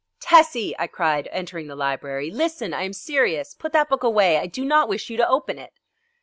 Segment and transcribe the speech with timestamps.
[0.19, 3.53] "Tessie!" I cried, entering the library, "listen, I am serious.
[3.53, 4.39] Put that book away.
[4.39, 5.73] I do not wish you to open it!"